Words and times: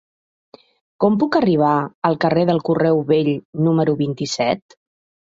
Com 1.03 1.17
puc 1.23 1.35
arribar 1.39 1.73
al 2.09 2.17
carrer 2.25 2.45
del 2.51 2.61
Correu 2.71 3.03
Vell 3.13 3.29
número 3.69 3.95
vint-i-set? 4.01 4.75